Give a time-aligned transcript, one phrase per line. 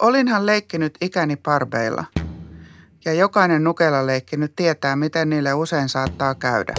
[0.00, 2.04] Olinhan leikkinyt ikäni parbeilla.
[3.04, 6.74] Ja jokainen nukella leikkinyt tietää, miten niille usein saattaa käydä.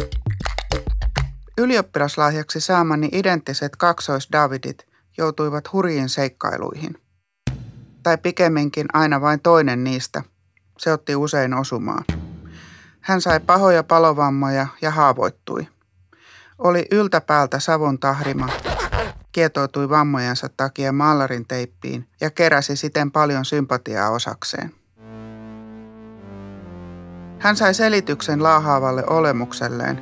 [1.57, 4.87] Ylioppilaslahjaksi saamani identtiset kaksois-Davidit
[5.17, 6.97] joutuivat hurjiin seikkailuihin.
[8.03, 10.23] Tai pikemminkin aina vain toinen niistä.
[10.77, 12.03] Se otti usein osumaa.
[13.01, 15.67] Hän sai pahoja palovammoja ja haavoittui.
[16.57, 18.49] Oli yltäpäältä savun tahrima,
[19.31, 24.71] kietoutui vammojensa takia maalarin teippiin ja keräsi siten paljon sympatiaa osakseen.
[27.39, 29.99] Hän sai selityksen laahaavalle olemukselleen,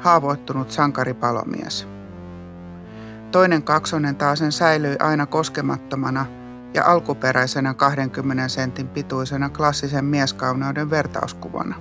[0.00, 1.88] haavoittunut sankaripalomies.
[3.30, 6.26] Toinen kaksonen taasen säilyi aina koskemattomana
[6.74, 11.74] ja alkuperäisenä 20 sentin pituisena klassisen mieskauneuden vertauskuvana.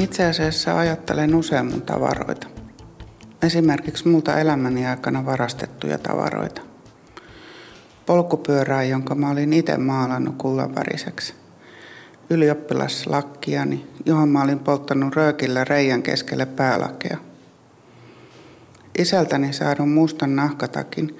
[0.00, 2.46] Itse asiassa ajattelen usein mun tavaroita.
[3.42, 6.62] Esimerkiksi multa elämäni aikana varastettuja tavaroita.
[8.06, 11.34] Polkupyörää, jonka mä olin itse maalannut kullanväriseksi.
[12.30, 17.18] Ylioppilaslakkiani, johon mä olin polttanut röökillä reijän keskelle päälakea.
[18.98, 21.18] Isältäni saadun mustan nahkatakin,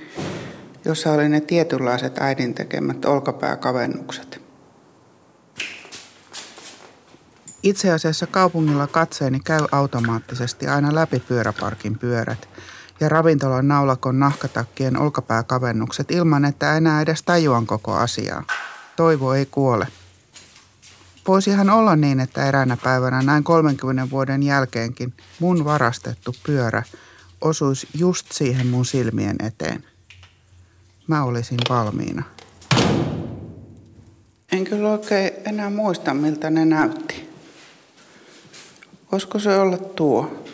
[0.84, 4.29] jossa oli ne tietynlaiset äidin tekemät olkapääkavennukset.
[7.62, 12.48] Itse asiassa kaupungilla katseeni käy automaattisesti aina läpi pyöräparkin pyörät
[13.00, 18.44] ja ravintolan naulakon nahkatakkien olkapääkavennukset ilman, että enää edes tajuan koko asiaa.
[18.96, 19.86] Toivo ei kuole.
[21.28, 26.82] Voisihan olla niin, että eräänä päivänä näin 30 vuoden jälkeenkin mun varastettu pyörä
[27.40, 29.84] osuisi just siihen mun silmien eteen.
[31.06, 32.22] Mä olisin valmiina.
[34.52, 37.29] En kyllä oikein enää muista, miltä ne näytti.
[39.12, 40.44] Voisiko se olla tuo?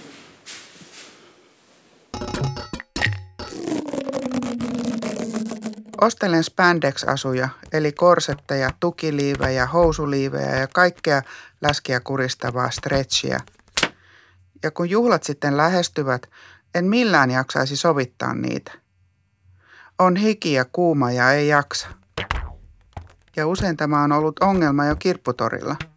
[6.00, 11.22] Ostelen spandex-asuja, eli korsetteja, tukiliivejä, housuliivejä ja kaikkea
[11.62, 13.40] läskiä kuristavaa stretchiä.
[14.62, 16.30] Ja kun juhlat sitten lähestyvät,
[16.74, 18.72] en millään jaksaisi sovittaa niitä.
[19.98, 21.88] On hiki ja kuuma ja ei jaksa.
[23.36, 25.76] Ja usein tämä on ollut ongelma jo kirpputorilla–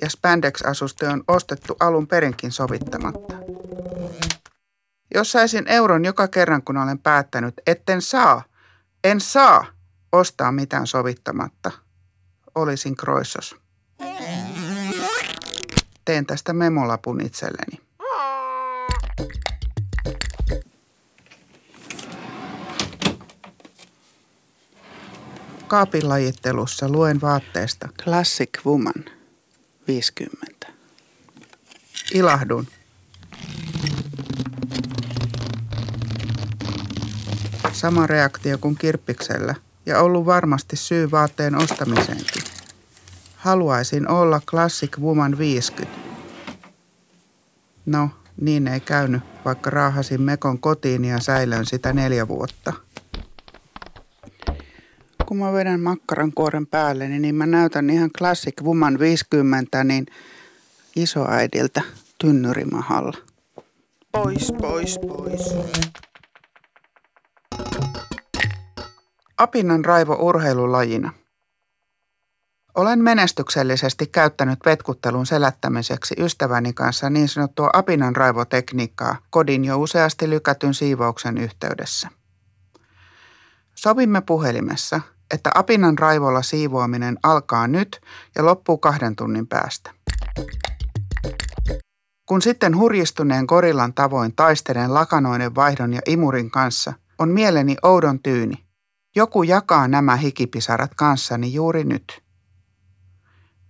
[0.00, 3.34] ja spandex-asuste on ostettu alun perinkin sovittamatta.
[5.14, 8.42] Jos saisin euron joka kerran, kun olen päättänyt, etten saa,
[9.04, 9.66] en saa
[10.12, 11.70] ostaa mitään sovittamatta,
[12.54, 13.56] olisin kroissos.
[16.04, 17.80] Teen tästä memolapun itselleni.
[25.66, 29.04] Kaapin lajittelussa luen vaatteesta Classic Woman–
[29.88, 30.72] 50.
[32.14, 32.66] Ilahdun.
[37.72, 39.54] Sama reaktio kuin kirppiksellä
[39.86, 42.42] ja ollut varmasti syy vaatteen ostamiseenkin.
[43.36, 45.98] Haluaisin olla Classic Woman 50.
[47.86, 48.10] No,
[48.40, 52.72] niin ei käynyt, vaikka raahasin Mekon kotiin ja säilön sitä neljä vuotta
[55.28, 60.06] kun mä vedän makkaran kuoren päälle, niin mä näytän ihan Classic Woman 50, niin
[60.96, 61.82] isoäidiltä
[62.18, 63.16] tynnyrimahalla.
[64.12, 65.54] Pois, pois, pois.
[69.38, 71.12] Apinan raivo urheilulajina.
[72.74, 80.74] Olen menestyksellisesti käyttänyt vetkuttelun selättämiseksi ystäväni kanssa niin sanottua apinan raivotekniikkaa kodin jo useasti lykätyn
[80.74, 82.08] siivouksen yhteydessä.
[83.74, 85.00] Sovimme puhelimessa–
[85.34, 88.00] että apinan raivolla siivoaminen alkaa nyt
[88.36, 89.90] ja loppuu kahden tunnin päästä.
[92.26, 98.64] Kun sitten hurjistuneen korillan tavoin taistelen lakanoiden vaihdon ja imurin kanssa, on mieleni oudon tyyni.
[99.16, 102.22] Joku jakaa nämä hikipisarat kanssani juuri nyt.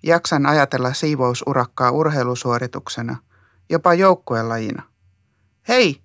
[0.02, 3.16] Jaksan ajatella siivousurakkaa urheilusuorituksena,
[3.70, 4.82] jopa joukkuelajina.
[5.69, 6.02] Hei,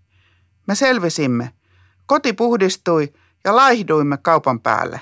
[0.68, 1.54] me selvisimme.
[2.06, 3.14] Koti puhdistui
[3.44, 5.02] ja laihduimme kaupan päälle.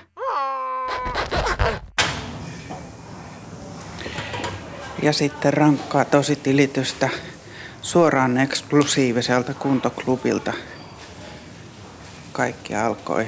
[5.02, 7.10] Ja sitten rankkaa tositilitystä
[7.82, 10.54] suoraan eksklusiiviselta kuntoklubilta.
[12.32, 13.28] Kaikki alkoi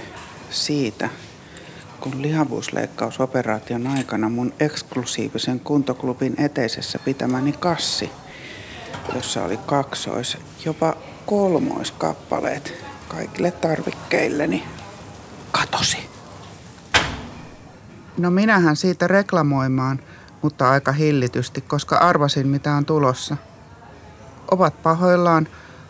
[0.49, 1.09] siitä,
[1.99, 8.11] kun lihavuusleikkausoperaation aikana mun eksklusiivisen kuntoklubin eteisessä pitämäni kassi,
[9.15, 10.95] jossa oli kaksois, jopa
[11.25, 12.73] kolmoiskappaleet
[13.07, 14.63] kaikille tarvikkeilleni,
[15.51, 15.97] katosi.
[18.17, 19.99] No minähän siitä reklamoimaan,
[20.43, 23.37] mutta aika hillitysti, koska arvasin mitä on tulossa.
[24.51, 25.47] Ovat pahoillaan,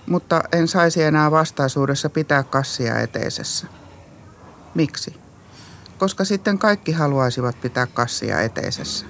[0.07, 3.67] mutta en saisi enää vastaisuudessa pitää kassia eteisessä.
[4.75, 5.15] Miksi?
[5.97, 9.05] Koska sitten kaikki haluaisivat pitää kassia eteisessä.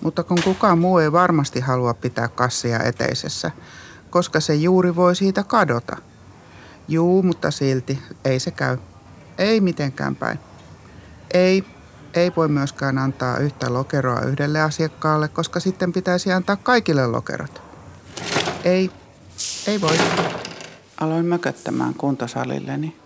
[0.00, 3.50] Mutta kun kukaan muu ei varmasti halua pitää kassia eteisessä,
[4.10, 5.96] koska se juuri voi siitä kadota.
[6.88, 8.78] Juu, mutta silti ei se käy.
[9.38, 10.38] Ei mitenkään päin.
[11.34, 11.64] Ei,
[12.14, 17.62] ei voi myöskään antaa yhtä lokeroa yhdelle asiakkaalle, koska sitten pitäisi antaa kaikille lokerot.
[18.64, 18.90] Ei,
[19.66, 19.98] ei voi.
[21.00, 22.96] Aloin mököttämään kuntosalilleni,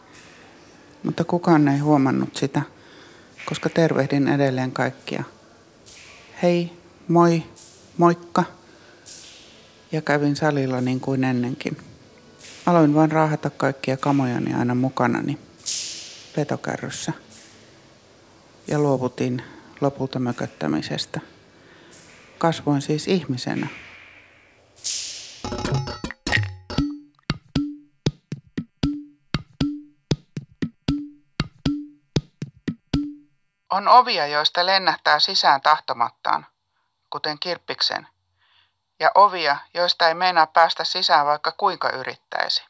[1.02, 2.62] mutta kukaan ei huomannut sitä,
[3.46, 5.24] koska tervehdin edelleen kaikkia.
[6.42, 6.72] Hei,
[7.08, 7.42] moi,
[7.98, 8.44] moikka.
[9.92, 11.76] Ja kävin salilla niin kuin ennenkin.
[12.66, 15.38] Aloin vain raahata kaikkia kamojani aina mukanani
[16.36, 17.12] petokärryssä
[18.66, 19.42] ja luovutin
[19.80, 21.20] lopulta mököttämisestä.
[22.38, 23.66] Kasvoin siis ihmisenä.
[33.72, 36.46] On ovia, joista lennähtää sisään tahtomattaan,
[37.10, 38.06] kuten kirppiksen,
[39.00, 42.64] ja ovia, joista ei meinaa päästä sisään vaikka kuinka yrittäisi.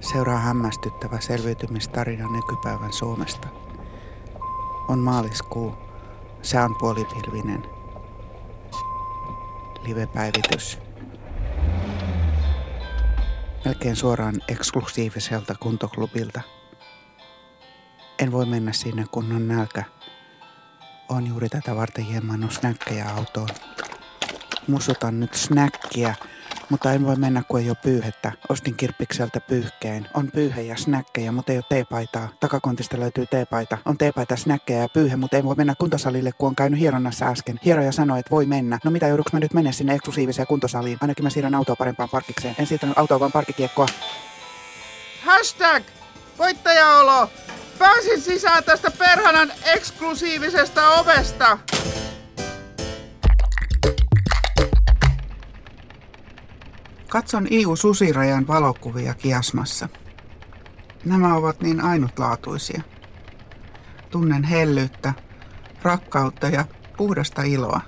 [0.00, 3.67] Seuraa hämmästyttävä selviytymistarina nykypäivän Suomesta.
[4.88, 5.74] On maaliskuu,
[6.42, 7.62] sää on puolipilvinen.
[9.82, 10.78] Live-päivitys.
[13.64, 16.40] Melkein suoraan eksklusiiviselta kuntoklubilta.
[18.18, 19.84] En voi mennä sinne, kun on nälkä.
[21.08, 23.48] On juuri tätä varten jemmannut snäkkejä autoon.
[24.68, 26.14] Musutan nyt snäkkiä
[26.70, 28.32] mutta en voi mennä, kun ei ole pyyhettä.
[28.48, 30.08] Ostin kirppikseltä pyyhkeen.
[30.14, 32.28] On pyyhe ja snäkkejä, mutta ei ole teepaitaa.
[32.40, 33.78] Takakontista löytyy teepaita.
[33.84, 37.60] On teepaita, snäkkejä ja pyyhe, mutta ei voi mennä kuntosalille, kun on käynyt hieronnassa äsken.
[37.64, 38.78] Hieroja sanoi, että voi mennä.
[38.84, 40.98] No mitä, jouduks mä nyt mennä sinne eksklusiiviseen kuntosaliin?
[41.00, 42.56] Ainakin mä siirrän autoa parempaan parkikseen.
[42.58, 43.86] En siirtänyt autoa, vaan parkkikiekkoa.
[45.24, 45.82] Hashtag
[46.38, 47.30] voittajaolo!
[47.78, 51.58] Pääsin sisään tästä perhanan eksklusiivisesta ovesta!
[57.08, 59.88] Katson Iu Susirajan valokuvia Kiasmassa.
[61.04, 62.82] Nämä ovat niin ainutlaatuisia.
[64.10, 65.14] Tunnen hellyyttä,
[65.82, 66.64] rakkautta ja
[66.96, 67.80] puhdasta iloa.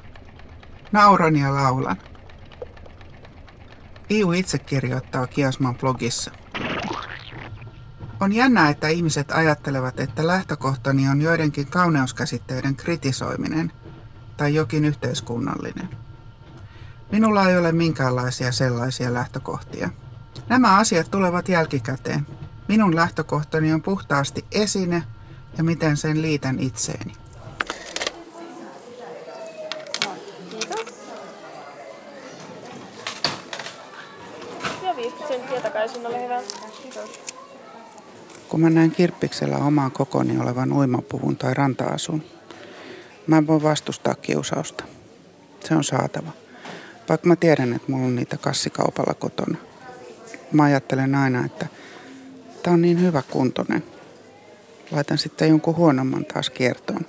[0.92, 1.96] Nauran ja laulan.
[4.10, 6.30] Iu itse kirjoittaa Kiasman blogissa.
[8.20, 13.72] On jännää, että ihmiset ajattelevat, että lähtökohtani on joidenkin kauneuskäsitteiden kritisoiminen
[14.36, 15.88] tai jokin yhteiskunnallinen.
[17.12, 19.90] Minulla ei ole minkäänlaisia sellaisia lähtökohtia.
[20.48, 22.26] Nämä asiat tulevat jälkikäteen.
[22.68, 25.02] Minun lähtökohtani on puhtaasti esine
[25.58, 27.12] ja miten sen liitän itseeni.
[38.48, 42.22] Kun mä näen kirppiksellä omaan kokoni olevan uimapuvun tai ranta-asun,
[43.26, 44.84] mä en voi vastustaa kiusausta.
[45.64, 46.39] Se on saatava.
[47.10, 49.58] Vaikka mä tiedän, että mulla on niitä kassikaupalla kotona.
[50.52, 51.66] Mä ajattelen aina, että
[52.62, 53.84] tää on niin hyvä kuntoinen.
[54.90, 57.06] Laitan sitten jonkun huonomman taas kiertoon.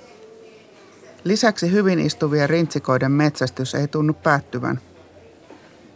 [1.24, 4.80] Lisäksi hyvin istuvien rintsikoiden metsästys ei tunnu päättyvän.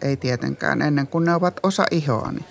[0.03, 2.45] Ei tietenkään ennen kuin ne ovat osa ihoani.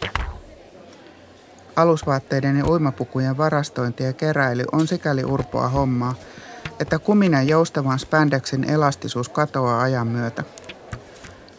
[1.76, 6.16] Alusvaatteiden ja uimapukujen varastointi ja keräily on sikäli urpoa hommaa,
[6.80, 10.44] että kuminen joustavan spandexin elastisuus katoaa ajan myötä–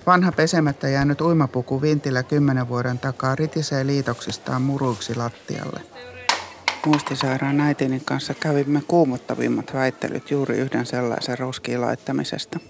[0.06, 5.80] Vanha pesemättä jäänyt uimapuku vintillä kymmenen vuoden takaa ritisee liitoksistaan muruiksi lattialle.
[6.86, 12.60] Muistisairaan äitini kanssa kävimme kuumottavimmat väittelyt juuri yhden sellaisen roskiin laittamisesta.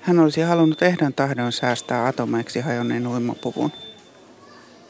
[0.00, 3.72] Hän olisi halunnut ehdon tahdon säästää atomeiksi hajonneen uimapuvun.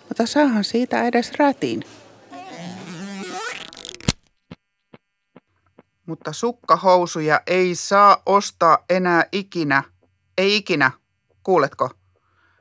[0.08, 1.84] Mutta saahan siitä edes rätin.
[6.06, 9.82] Mutta sukkahousuja ei saa ostaa enää ikinä.
[10.38, 10.90] Ei ikinä.
[11.46, 11.90] Kuuletko?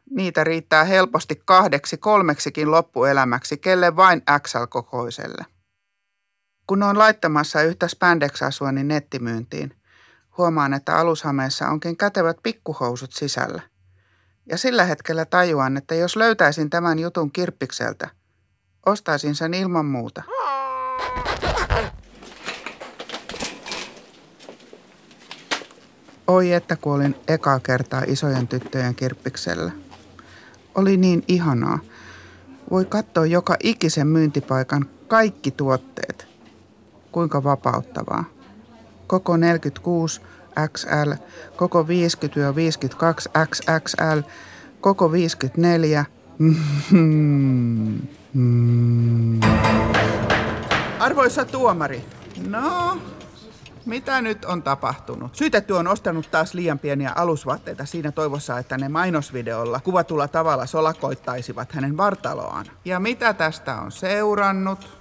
[0.09, 5.45] Niitä riittää helposti kahdeksi kolmeksikin loppuelämäksi, kelle vain XL-kokoiselle.
[6.67, 9.75] Kun on laittamassa yhtä spandex-asuani nettimyyntiin,
[10.37, 13.61] huomaan, että alushameessa onkin kätevät pikkuhousut sisällä.
[14.49, 18.09] Ja sillä hetkellä tajuan, että jos löytäisin tämän jutun kirppikseltä,
[18.85, 20.23] ostaisin sen ilman muuta.
[26.27, 29.71] Oi että kuolin ekaa kertaa isojen tyttöjen kirppiksellä.
[30.75, 31.79] Oli niin ihanaa.
[32.71, 36.27] Voi katsoa joka ikisen myyntipaikan kaikki tuotteet.
[37.11, 38.23] Kuinka vapauttavaa.
[39.07, 40.21] Koko 46
[40.73, 41.11] XL,
[41.55, 41.85] koko 50-52
[43.47, 44.21] XXL,
[44.81, 46.05] koko 54.
[50.99, 52.05] Arvoisa tuomari,
[52.47, 52.97] no,
[53.85, 55.35] mitä nyt on tapahtunut?
[55.35, 61.71] Syytetty on ostanut taas liian pieniä alusvaatteita siinä toivossa, että ne mainosvideolla kuvatulla tavalla solakoittaisivat
[61.71, 62.65] hänen vartaloaan.
[62.85, 64.97] Ja mitä tästä on seurannut?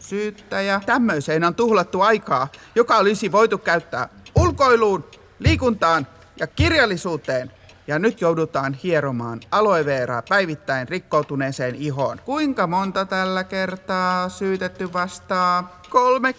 [0.00, 0.80] Syyttäjä.
[0.86, 5.04] Tämmöiseen on tuhlattu aikaa, joka olisi voitu käyttää ulkoiluun,
[5.38, 6.06] liikuntaan
[6.40, 7.50] ja kirjallisuuteen.
[7.86, 12.20] Ja nyt joudutaan hieromaan aloe veraa päivittäin rikkoutuneeseen ihoon.
[12.24, 15.80] Kuinka monta tällä kertaa syytetty vastaa?
[15.90, 16.34] Kolme,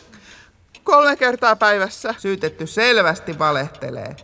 [0.85, 2.15] kolme kertaa päivässä.
[2.17, 4.15] Syytetty selvästi valehtelee.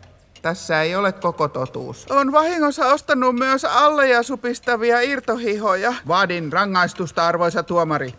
[0.42, 2.08] Tässä ei ole koko totuus.
[2.10, 5.94] On vahingossa ostanut myös alleja supistavia irtohihoja.
[6.08, 8.14] Vaadin rangaistusta, arvoisa tuomari.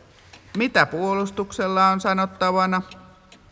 [0.56, 2.82] Mitä puolustuksella on sanottavana?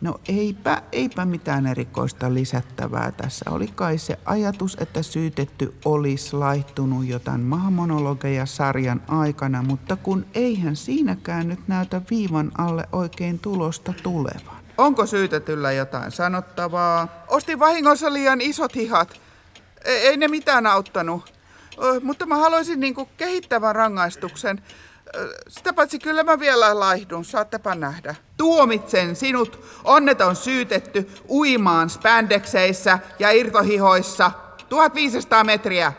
[0.00, 3.12] No eipä, eipä mitään erikoista lisättävää.
[3.12, 10.26] Tässä oli kai se ajatus, että syytetty olisi laihtunut jotain mahamonologeja sarjan aikana, mutta kun
[10.35, 14.60] eihän siinäkään nyt näytä viivan alle oikein tulosta tulevan.
[14.80, 17.25] Onko syytetyllä jotain sanottavaa?
[17.28, 19.20] Ostin vahingossa liian isot hihat.
[19.84, 21.32] Ei, ei ne mitään auttanut.
[22.02, 24.62] Mutta mä haluaisin niinku kehittävän rangaistuksen.
[25.49, 28.14] Sitä paitsi kyllä mä vielä laihdun, saattepa nähdä.
[28.37, 34.30] Tuomitsen sinut, onneton syytetty, uimaan spandekseissä ja irtohihoissa.
[34.68, 35.92] 1500 metriä.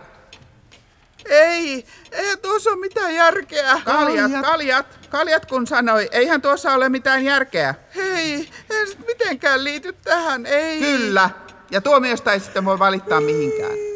[1.30, 3.82] Ei, ei tuossa ole mitään järkeä.
[3.86, 7.76] Kaljat, kaljat, kaljat kun sanoi, eihän tuossa ole mitään järkeä.
[7.96, 10.80] Hei, en mitenkään liity tähän, ei.
[10.80, 11.30] Kyllä,
[11.72, 13.91] ja tuomiosta ei sitten voi valittaa mihinkään.